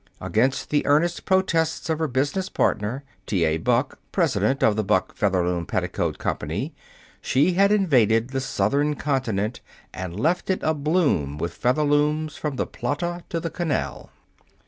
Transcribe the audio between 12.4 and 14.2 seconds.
the Plata to the Canal.